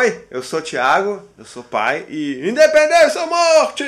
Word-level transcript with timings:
Oi, 0.00 0.26
eu 0.30 0.42
sou 0.42 0.62
Thiago, 0.62 1.28
eu 1.36 1.44
sou 1.44 1.62
pai 1.62 2.06
e. 2.08 2.48
Independência 2.48 3.20
ou 3.20 3.26
morte! 3.26 3.84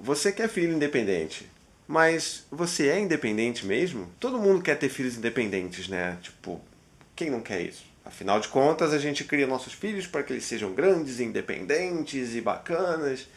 Você 0.00 0.32
quer 0.32 0.48
filho 0.48 0.72
independente, 0.72 1.48
mas 1.86 2.44
você 2.50 2.88
é 2.88 2.98
independente 2.98 3.64
mesmo? 3.64 4.12
Todo 4.18 4.40
mundo 4.40 4.60
quer 4.60 4.76
ter 4.76 4.88
filhos 4.88 5.16
independentes, 5.16 5.86
né? 5.86 6.18
Tipo, 6.20 6.60
quem 7.14 7.30
não 7.30 7.40
quer 7.40 7.60
isso? 7.60 7.84
Afinal 8.04 8.40
de 8.40 8.48
contas, 8.48 8.92
a 8.92 8.98
gente 8.98 9.22
cria 9.22 9.46
nossos 9.46 9.72
filhos 9.72 10.08
para 10.08 10.24
que 10.24 10.32
eles 10.32 10.44
sejam 10.44 10.74
grandes, 10.74 11.20
independentes 11.20 12.34
e 12.34 12.40
bacanas 12.40 13.28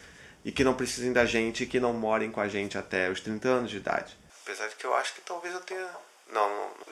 e 0.44 0.50
que 0.50 0.64
não 0.64 0.74
precisem 0.74 1.12
da 1.12 1.26
gente 1.26 1.62
e 1.62 1.66
que 1.68 1.78
não 1.78 1.92
morem 1.92 2.32
com 2.32 2.40
a 2.40 2.48
gente 2.48 2.76
até 2.76 3.08
os 3.08 3.20
30 3.20 3.48
anos 3.48 3.70
de 3.70 3.76
idade. 3.76 4.18
Apesar 4.42 4.66
de 4.66 4.74
que 4.74 4.84
eu 4.84 4.94
acho 4.96 5.14
que 5.14 5.20
talvez 5.20 5.54
eu 5.54 5.60
tenha. 5.60 5.86
Não, 6.32 6.48
não. 6.50 6.88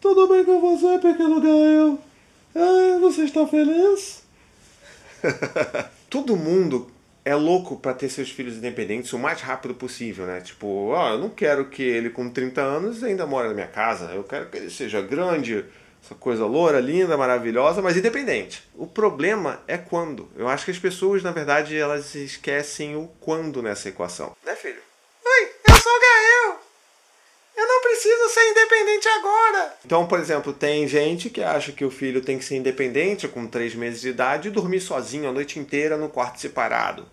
Tudo 0.00 0.28
bem 0.28 0.44
com 0.44 0.60
você, 0.60 0.98
pequeno 0.98 1.40
Gael? 1.40 1.98
Ah, 2.54 2.98
você 3.00 3.24
está 3.24 3.46
feliz? 3.46 4.22
Todo 6.10 6.36
mundo 6.36 6.90
é 7.24 7.34
louco 7.34 7.76
para 7.76 7.94
ter 7.94 8.08
seus 8.08 8.30
filhos 8.30 8.56
independentes 8.56 9.12
o 9.12 9.18
mais 9.18 9.40
rápido 9.40 9.74
possível, 9.74 10.26
né? 10.26 10.40
Tipo, 10.40 10.90
ó, 10.90 11.10
eu 11.10 11.18
não 11.18 11.30
quero 11.30 11.68
que 11.68 11.82
ele 11.82 12.10
com 12.10 12.30
30 12.30 12.60
anos 12.60 13.02
ainda 13.02 13.26
mora 13.26 13.48
na 13.48 13.54
minha 13.54 13.66
casa. 13.66 14.12
Eu 14.12 14.22
quero 14.22 14.50
que 14.50 14.58
ele 14.58 14.70
seja 14.70 15.00
grande, 15.00 15.64
essa 16.04 16.14
coisa 16.14 16.44
loura, 16.44 16.78
linda, 16.78 17.16
maravilhosa, 17.16 17.80
mas 17.80 17.96
independente. 17.96 18.62
O 18.74 18.86
problema 18.86 19.62
é 19.66 19.78
quando. 19.78 20.30
Eu 20.36 20.46
acho 20.46 20.66
que 20.66 20.70
as 20.70 20.78
pessoas, 20.78 21.22
na 21.22 21.32
verdade, 21.32 21.76
elas 21.76 22.14
esquecem 22.14 22.96
o 22.96 23.08
quando 23.18 23.62
nessa 23.62 23.88
equação. 23.88 24.36
Né, 24.44 24.54
filho? 24.54 24.80
Oi, 25.24 25.50
eu 25.68 25.74
sou 25.74 25.92
o 25.92 26.00
Gael. 26.00 26.65
Eu 27.56 27.66
não 27.66 27.80
preciso 27.80 28.28
ser 28.28 28.50
independente 28.50 29.08
agora. 29.08 29.74
Então, 29.84 30.06
por 30.06 30.20
exemplo, 30.20 30.52
tem 30.52 30.86
gente 30.86 31.30
que 31.30 31.42
acha 31.42 31.72
que 31.72 31.84
o 31.84 31.90
filho 31.90 32.20
tem 32.20 32.38
que 32.38 32.44
ser 32.44 32.56
independente 32.56 33.26
com 33.26 33.46
3 33.46 33.74
meses 33.74 34.00
de 34.00 34.10
idade 34.10 34.48
e 34.48 34.50
dormir 34.50 34.80
sozinho 34.80 35.28
a 35.28 35.32
noite 35.32 35.58
inteira 35.58 35.96
no 35.96 36.08
quarto 36.08 36.40
separado. 36.40 37.06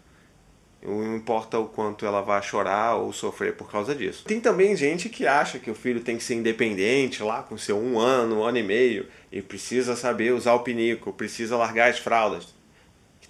Não 0.85 1.16
importa 1.16 1.58
o 1.58 1.67
quanto 1.67 2.05
ela 2.05 2.22
vai 2.22 2.44
chorar 2.44 2.95
ou 2.95 3.13
sofrer 3.13 3.55
por 3.55 3.72
causa 3.72 3.95
disso. 3.95 4.25
Tem 4.25 4.41
também 4.41 4.75
gente 4.75 5.08
que 5.08 5.25
acha 5.25 5.58
que 5.58 5.72
o 5.72 5.75
filho 5.75 6.02
tem 6.02 6.17
que 6.17 6.23
ser 6.23 6.33
independente 6.33 7.23
lá 7.23 7.41
com 7.41 7.57
seu 7.57 7.78
um 7.78 7.97
ano, 7.97 8.39
um 8.39 8.44
ano 8.44 8.57
e 8.57 8.63
meio, 8.63 9.07
e 9.31 9.41
precisa 9.41 9.95
saber 9.95 10.33
usar 10.33 10.55
o 10.55 10.59
pinico, 10.59 11.13
precisa 11.13 11.55
largar 11.55 11.89
as 11.89 12.00
fraldas. 12.00 12.53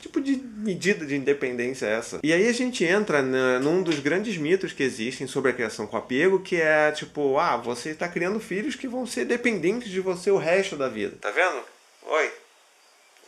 Tipo 0.04 0.20
de 0.20 0.36
medida 0.36 1.06
de 1.06 1.16
independência 1.16 1.86
é 1.86 1.94
essa? 1.94 2.20
E 2.22 2.34
aí 2.34 2.50
a 2.50 2.52
gente 2.52 2.84
entra 2.84 3.22
num 3.22 3.82
dos 3.82 4.00
grandes 4.00 4.36
mitos 4.36 4.74
que 4.74 4.84
existem 4.84 5.28
sobre 5.28 5.52
a 5.52 5.54
criação 5.54 5.88
com 5.88 5.96
apego, 5.96 6.42
que 6.42 6.58
é 6.58 6.92
tipo, 6.92 7.40
ah, 7.40 7.56
você 7.56 7.92
está 7.92 8.10
criando 8.10 8.38
filhos 8.38 8.76
que 8.76 8.86
vão 8.86 9.06
ser 9.08 9.24
dependentes 9.24 9.90
de 9.90 10.02
você 10.02 10.30
o 10.30 10.36
resto 10.36 10.76
da 10.76 10.90
vida. 10.90 11.16
Tá 11.22 11.32
vendo? 11.32 11.64
Oi. 12.06 12.32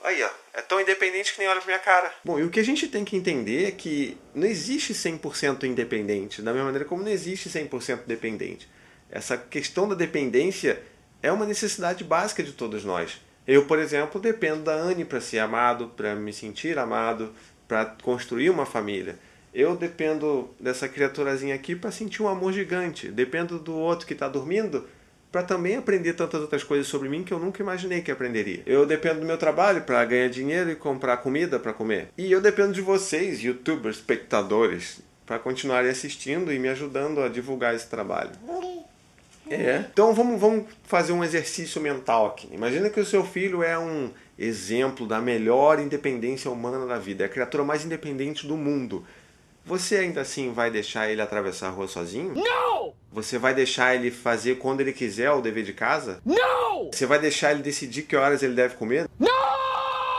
Aí, 0.03 0.21
ó. 0.21 0.29
É 0.53 0.61
tão 0.61 0.81
independente 0.81 1.31
que 1.33 1.39
nem 1.39 1.47
olha 1.47 1.61
pra 1.61 1.67
minha 1.67 1.79
cara. 1.79 2.13
Bom, 2.25 2.37
e 2.37 2.43
o 2.43 2.49
que 2.49 2.59
a 2.59 2.65
gente 2.65 2.89
tem 2.89 3.05
que 3.05 3.15
entender 3.15 3.69
é 3.69 3.71
que 3.71 4.17
não 4.33 4.45
existe 4.45 4.93
100% 4.93 5.63
independente, 5.63 6.41
da 6.41 6.51
mesma 6.51 6.65
maneira 6.65 6.83
como 6.83 7.03
não 7.03 7.09
existe 7.09 7.49
100% 7.49 8.01
dependente. 8.05 8.69
Essa 9.09 9.37
questão 9.37 9.87
da 9.87 9.95
dependência 9.95 10.83
é 11.23 11.31
uma 11.31 11.45
necessidade 11.45 12.03
básica 12.03 12.43
de 12.43 12.51
todos 12.51 12.83
nós. 12.83 13.21
Eu, 13.47 13.65
por 13.65 13.79
exemplo, 13.79 14.19
dependo 14.19 14.63
da 14.63 14.73
Anne 14.73 15.05
para 15.05 15.21
ser 15.21 15.39
amado, 15.39 15.91
para 15.95 16.15
me 16.15 16.33
sentir 16.33 16.77
amado, 16.77 17.31
para 17.67 17.85
construir 18.01 18.49
uma 18.49 18.65
família. 18.65 19.17
Eu 19.53 19.75
dependo 19.75 20.49
dessa 20.59 20.89
criaturazinha 20.89 21.55
aqui 21.55 21.75
para 21.75 21.91
sentir 21.91 22.21
um 22.21 22.27
amor 22.27 22.51
gigante. 22.51 23.07
Dependo 23.09 23.57
do 23.57 23.73
outro 23.73 24.05
que 24.05 24.13
está 24.13 24.27
dormindo 24.27 24.85
para 25.31 25.43
também 25.43 25.75
aprender 25.75 26.13
tantas 26.13 26.41
outras 26.41 26.63
coisas 26.63 26.87
sobre 26.87 27.09
mim 27.09 27.23
que 27.23 27.33
eu 27.33 27.39
nunca 27.39 27.61
imaginei 27.61 28.01
que 28.01 28.11
aprenderia. 28.11 28.63
Eu 28.65 28.85
dependo 28.85 29.19
do 29.19 29.25
meu 29.25 29.37
trabalho 29.37 29.81
para 29.81 30.03
ganhar 30.05 30.29
dinheiro 30.29 30.71
e 30.71 30.75
comprar 30.75 31.17
comida 31.17 31.59
para 31.59 31.73
comer. 31.73 32.07
E 32.17 32.31
eu 32.31 32.39
dependo 32.39 32.73
de 32.73 32.81
vocês, 32.81 33.41
youtubers, 33.41 33.97
espectadores, 33.97 35.01
para 35.25 35.37
continuarem 35.37 35.89
assistindo 35.89 36.53
e 36.53 36.59
me 36.59 36.69
ajudando 36.69 37.21
a 37.21 37.27
divulgar 37.27 37.75
esse 37.75 37.89
trabalho. 37.89 38.31
É. 39.49 39.85
Então 39.91 40.13
vamos, 40.13 40.39
vamos 40.39 40.65
fazer 40.83 41.13
um 41.13 41.23
exercício 41.23 41.79
mental 41.81 42.27
aqui. 42.27 42.49
Imagina 42.51 42.89
que 42.89 42.99
o 42.99 43.05
seu 43.05 43.23
filho 43.23 43.63
é 43.63 43.77
um 43.77 44.09
exemplo 44.37 45.07
da 45.07 45.21
melhor 45.21 45.79
independência 45.79 46.51
humana 46.51 46.85
da 46.85 46.97
vida, 46.97 47.23
é 47.23 47.27
a 47.27 47.29
criatura 47.29 47.63
mais 47.63 47.85
independente 47.85 48.45
do 48.45 48.57
mundo. 48.57 49.05
Você 49.65 49.97
ainda 49.97 50.21
assim 50.21 50.53
vai 50.53 50.69
deixar 50.69 51.09
ele 51.09 51.21
atravessar 51.21 51.67
a 51.67 51.71
rua 51.71 51.87
sozinho? 51.87 52.33
Não! 52.35 52.93
Você 53.11 53.39
vai 53.39 53.53
deixar 53.53 53.95
ele 53.95 54.11
fazer 54.11 54.55
quando 54.55 54.81
ele 54.81 54.93
quiser 54.93 55.31
o 55.31 55.41
dever 55.41 55.63
de 55.63 55.73
casa? 55.73 56.19
Não! 56.23 56.91
Você 56.91 57.05
vai 57.05 57.17
deixar 57.17 57.51
ele 57.51 57.63
decidir 57.63 58.03
que 58.03 58.15
horas 58.15 58.43
ele 58.43 58.53
deve 58.53 58.75
comer? 58.75 59.07
Não! 59.17 59.34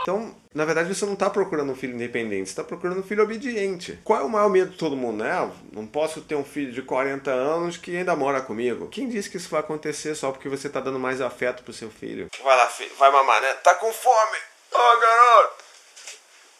Então, 0.07 0.33
na 0.55 0.63
verdade, 0.63 0.95
você 0.95 1.05
não 1.05 1.15
está 1.15 1.29
procurando 1.29 1.69
um 1.69 1.75
filho 1.75 1.93
independente, 1.93 2.45
você 2.45 2.53
está 2.53 2.63
procurando 2.63 3.01
um 3.01 3.03
filho 3.03 3.21
obediente. 3.21 3.99
Qual 4.05 4.21
é 4.21 4.23
o 4.23 4.29
maior 4.29 4.49
medo 4.49 4.71
de 4.71 4.77
todo 4.77 4.95
mundo, 4.95 5.21
né? 5.21 5.51
Não 5.73 5.85
posso 5.85 6.21
ter 6.21 6.33
um 6.33 6.45
filho 6.45 6.71
de 6.71 6.81
40 6.81 7.29
anos 7.29 7.75
que 7.75 7.97
ainda 7.97 8.15
mora 8.15 8.39
comigo. 8.39 8.87
Quem 8.87 9.09
disse 9.09 9.29
que 9.29 9.35
isso 9.35 9.49
vai 9.49 9.59
acontecer 9.59 10.15
só 10.15 10.31
porque 10.31 10.47
você 10.47 10.67
está 10.67 10.79
dando 10.79 10.97
mais 10.97 11.19
afeto 11.19 11.61
pro 11.61 11.73
seu 11.73 11.91
filho? 11.91 12.29
Vai 12.41 12.55
lá, 12.55 12.67
filho, 12.67 12.95
vai 12.97 13.11
mamar, 13.11 13.41
né? 13.41 13.53
Tá 13.55 13.73
com 13.73 13.91
fome! 13.91 14.37
Ô, 14.71 14.77
oh, 14.77 14.99
garoto! 15.01 15.63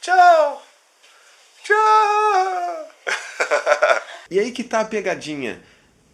Tchau! 0.02 0.64
Tchau! 1.64 2.90
e 4.30 4.42
aí 4.42 4.52
que 4.52 4.66
tá 4.66 4.82
a 4.82 4.86
pegadinha. 4.86 5.64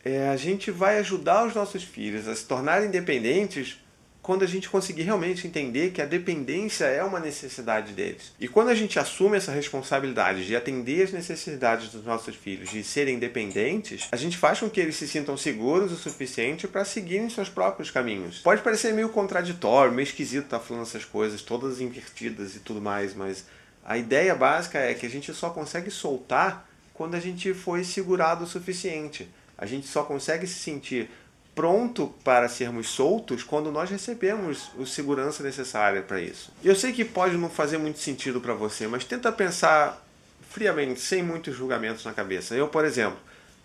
É, 0.06 0.30
a 0.30 0.38
gente 0.38 0.70
vai 0.70 1.00
ajudar 1.00 1.48
os 1.48 1.56
nossos 1.56 1.84
filhos 1.84 2.28
a 2.28 2.36
se 2.36 2.46
tornarem 2.46 2.90
independentes 2.90 3.80
quando 4.24 4.44
a 4.44 4.48
gente 4.48 4.70
conseguir 4.70 5.04
realmente 5.04 5.46
entender 5.46 5.92
que 5.92 6.02
a 6.02 6.06
dependência 6.06 6.86
é 6.86 7.04
uma 7.04 7.20
necessidade 7.20 7.92
deles. 7.92 8.32
E 8.40 8.48
quando 8.48 8.70
a 8.70 8.76
gente 8.76 8.98
assume 8.98 9.36
essa 9.36 9.52
responsabilidade 9.52 10.48
de 10.48 10.56
atender 10.56 11.04
as 11.04 11.12
necessidades 11.12 11.90
dos 11.90 12.06
nossos 12.06 12.34
filhos, 12.34 12.70
de 12.70 12.86
serem 12.86 13.16
independentes, 13.16 14.08
a 14.14 14.16
gente 14.16 14.38
faz 14.38 14.62
com 14.62 14.70
que 14.70 14.80
eles 14.80 14.96
se 14.96 15.10
sintam 15.10 15.36
seguros 15.36 15.92
o 15.92 15.98
suficiente 15.98 16.70
para 16.70 16.86
seguirem 16.86 17.30
seus 17.30 17.50
próprios 17.50 17.92
caminhos. 17.92 18.40
Pode 18.40 18.62
parecer 18.62 18.94
meio 18.94 19.10
contraditório, 19.10 19.92
meio 19.92 20.06
esquisito 20.06 20.46
estar 20.46 20.60
tá 20.60 20.64
falando 20.64 20.84
essas 20.84 21.04
coisas 21.04 21.42
todas 21.42 21.82
invertidas 21.82 22.56
e 22.56 22.60
tudo 22.60 22.82
mais, 22.82 23.14
mas 23.14 23.46
a 23.84 23.98
ideia 23.98 24.34
básica 24.34 24.80
é 24.80 24.94
que 24.94 25.06
a 25.06 25.10
gente 25.10 25.34
só 25.34 25.50
consegue 25.50 25.92
soltar 25.92 26.66
quando 26.94 27.16
a 27.16 27.20
gente 27.20 27.54
foi 27.54 27.84
segurado 27.84 28.46
o 28.46 28.48
suficiente. 28.48 29.28
A 29.58 29.66
gente 29.66 29.88
só 29.88 30.04
consegue 30.04 30.48
se 30.48 30.60
sentir 30.60 31.10
pronto 31.56 32.14
para 32.24 32.50
sermos 32.50 32.90
soltos 32.90 33.44
quando 33.44 33.72
nós 33.72 33.90
recebemos 33.90 34.72
a 34.80 34.86
segurança 34.86 35.44
necessária 35.44 36.02
para 36.02 36.20
isso. 36.20 36.52
Eu 36.64 36.76
sei 36.76 36.92
que 36.92 37.06
pode 37.06 37.38
não 37.38 37.50
fazer 37.50 37.78
muito 37.78 38.00
sentido 38.00 38.42
para 38.42 38.54
você, 38.54 38.88
mas 38.88 39.06
tenta 39.06 39.32
pensar 39.32 40.04
friamente, 40.50 41.00
sem 41.00 41.24
muitos 41.24 41.56
julgamentos 41.56 42.06
na 42.06 42.14
cabeça. 42.14 42.56
Eu, 42.56 42.68
por 42.68 42.86
exemplo, 42.86 43.18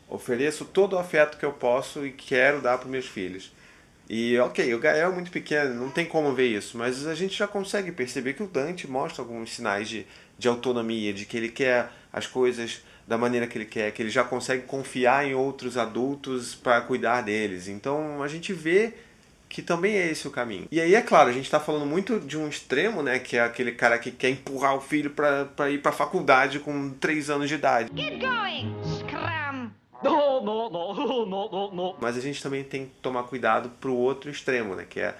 ofereço 0.09 0.65
todo 0.65 0.95
o 0.95 0.99
afeto 0.99 1.37
que 1.37 1.45
eu 1.45 1.53
posso 1.53 2.07
e 2.07 2.13
quero 2.13 2.61
dar 2.61 2.79
para 2.79 2.89
meus 2.89 3.07
filhos. 3.07 3.53
E 4.09 4.39
ok, 4.39 4.73
o 4.73 4.79
Gael 4.79 5.11
é 5.11 5.15
muito 5.15 5.31
pequeno, 5.31 5.75
não 5.75 5.91
tem 5.91 6.07
como 6.07 6.33
ver 6.33 6.47
isso, 6.47 6.79
mas 6.79 7.07
a 7.07 7.15
gente 7.15 7.37
já 7.37 7.47
consegue 7.47 7.93
perceber 7.93 8.33
que 8.33 8.43
o 8.43 8.47
Dante 8.47 8.89
mostra 8.89 9.23
alguns 9.23 9.55
sinais 9.55 9.87
de, 9.87 10.07
de 10.39 10.49
autonomia, 10.49 11.13
de 11.13 11.27
que 11.27 11.37
ele 11.37 11.51
quer 11.51 11.91
as 12.11 12.27
coisas 12.27 12.81
da 13.09 13.17
maneira 13.17 13.47
que 13.47 13.57
ele 13.57 13.65
quer, 13.65 13.91
que 13.91 14.03
ele 14.03 14.11
já 14.11 14.23
consegue 14.23 14.65
confiar 14.65 15.27
em 15.27 15.35
outros 15.35 15.79
adultos 15.79 16.55
para 16.55 16.79
cuidar 16.83 17.23
deles. 17.23 17.67
Então 17.67 18.23
a 18.23 18.29
gente 18.29 18.53
vê 18.53 18.93
que 19.49 19.63
também 19.63 19.97
é 19.97 20.11
esse 20.11 20.29
o 20.29 20.31
caminho. 20.31 20.69
E 20.71 20.79
aí, 20.79 20.95
é 20.95 21.01
claro, 21.01 21.31
a 21.31 21.33
gente 21.33 21.47
está 21.47 21.59
falando 21.59 21.87
muito 21.87 22.21
de 22.21 22.37
um 22.37 22.47
extremo, 22.47 23.03
né? 23.03 23.19
Que 23.19 23.39
é 23.39 23.41
aquele 23.41 23.73
cara 23.73 23.99
que 23.99 24.11
quer 24.11 24.29
empurrar 24.29 24.77
o 24.77 24.81
filho 24.81 25.11
para 25.11 25.71
ir 25.71 25.79
para 25.79 25.91
a 25.91 25.95
faculdade 25.95 26.59
com 26.59 26.91
3 26.91 27.31
anos 27.31 27.49
de 27.49 27.55
idade. 27.55 27.91
Get 27.97 28.21
going, 28.21 28.77
scram! 28.99 29.73
No, 30.05 30.43
no, 30.43 30.69
no, 30.69 30.95
no, 31.25 31.51
no, 31.51 31.75
no. 31.75 31.97
Mas 31.99 32.15
a 32.19 32.21
gente 32.21 32.43
também 32.43 32.63
tem 32.63 32.85
que 32.85 32.93
tomar 33.01 33.23
cuidado 33.23 33.71
pro 33.81 33.95
outro 33.95 34.31
extremo, 34.31 34.75
né? 34.75 34.85
Que 34.89 35.01
é 35.01 35.15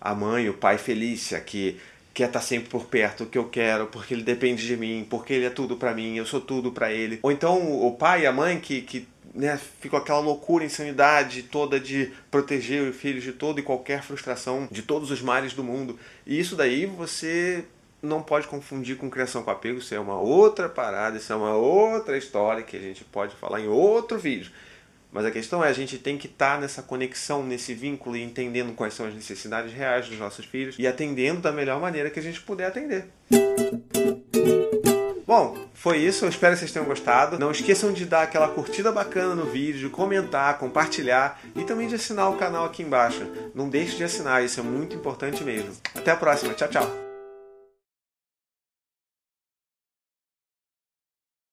a 0.00 0.14
mãe, 0.14 0.48
o 0.48 0.54
pai 0.54 0.78
Felícia, 0.78 1.40
que 1.40 1.80
quer 2.14 2.28
estar 2.28 2.38
tá 2.38 2.46
sempre 2.46 2.68
por 2.68 2.86
perto, 2.86 3.26
que 3.26 3.36
eu 3.36 3.48
quero, 3.48 3.88
porque 3.88 4.14
ele 4.14 4.22
depende 4.22 4.64
de 4.64 4.76
mim, 4.76 5.04
porque 5.10 5.32
ele 5.32 5.46
é 5.46 5.50
tudo 5.50 5.76
para 5.76 5.92
mim, 5.92 6.16
eu 6.16 6.24
sou 6.24 6.40
tudo 6.40 6.70
para 6.70 6.92
ele. 6.92 7.18
Ou 7.22 7.32
então 7.32 7.84
o 7.84 7.92
pai 7.96 8.22
e 8.22 8.26
a 8.26 8.32
mãe 8.32 8.60
que, 8.60 8.80
que 8.82 9.08
né, 9.34 9.58
ficam 9.80 9.98
aquela 9.98 10.20
loucura, 10.20 10.64
insanidade 10.64 11.42
toda 11.42 11.80
de 11.80 12.12
proteger 12.30 12.88
os 12.88 12.96
filhos 12.96 13.24
de 13.24 13.32
toda 13.32 13.58
e 13.58 13.64
qualquer 13.64 14.02
frustração, 14.02 14.68
de 14.70 14.82
todos 14.82 15.10
os 15.10 15.20
males 15.20 15.52
do 15.52 15.64
mundo. 15.64 15.98
E 16.24 16.38
isso 16.38 16.54
daí 16.54 16.86
você 16.86 17.64
não 18.00 18.22
pode 18.22 18.46
confundir 18.46 18.96
com 18.96 19.10
criação 19.10 19.42
com 19.42 19.50
apego, 19.50 19.78
isso 19.78 19.94
é 19.94 19.98
uma 19.98 20.20
outra 20.20 20.68
parada, 20.68 21.16
isso 21.16 21.32
é 21.32 21.36
uma 21.36 21.54
outra 21.54 22.16
história 22.16 22.62
que 22.62 22.76
a 22.76 22.80
gente 22.80 23.02
pode 23.02 23.34
falar 23.34 23.60
em 23.60 23.66
outro 23.66 24.18
vídeo. 24.18 24.52
Mas 25.14 25.24
a 25.24 25.30
questão 25.30 25.64
é, 25.64 25.68
a 25.68 25.72
gente 25.72 25.96
tem 25.96 26.18
que 26.18 26.26
estar 26.26 26.56
tá 26.56 26.60
nessa 26.60 26.82
conexão, 26.82 27.44
nesse 27.44 27.72
vínculo 27.72 28.16
e 28.16 28.22
entendendo 28.22 28.74
quais 28.74 28.94
são 28.94 29.06
as 29.06 29.14
necessidades 29.14 29.72
reais 29.72 30.08
dos 30.08 30.18
nossos 30.18 30.44
filhos 30.44 30.74
e 30.76 30.88
atendendo 30.88 31.40
da 31.40 31.52
melhor 31.52 31.80
maneira 31.80 32.10
que 32.10 32.18
a 32.18 32.22
gente 32.22 32.40
puder 32.40 32.66
atender. 32.66 33.06
Bom, 35.24 35.56
foi 35.72 35.98
isso. 35.98 36.24
Eu 36.24 36.28
espero 36.28 36.54
que 36.54 36.58
vocês 36.58 36.72
tenham 36.72 36.86
gostado. 36.86 37.38
Não 37.38 37.52
esqueçam 37.52 37.92
de 37.92 38.04
dar 38.04 38.22
aquela 38.22 38.48
curtida 38.48 38.90
bacana 38.90 39.36
no 39.36 39.44
vídeo, 39.44 39.78
de 39.78 39.88
comentar, 39.88 40.58
compartilhar 40.58 41.40
e 41.54 41.62
também 41.62 41.86
de 41.86 41.94
assinar 41.94 42.28
o 42.30 42.36
canal 42.36 42.64
aqui 42.64 42.82
embaixo. 42.82 43.24
Não 43.54 43.68
deixe 43.68 43.96
de 43.96 44.02
assinar, 44.02 44.44
isso 44.44 44.58
é 44.58 44.64
muito 44.64 44.96
importante 44.96 45.44
mesmo. 45.44 45.70
Até 45.94 46.10
a 46.10 46.16
próxima. 46.16 46.54
Tchau, 46.54 46.68
tchau. 46.68 47.03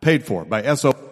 Paid 0.00 0.24
for 0.24 0.44
by 0.44 0.74
SO. 0.74 1.09